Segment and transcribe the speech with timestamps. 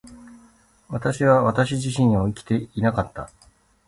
[0.89, 3.29] 私は私自身を生きていなかった。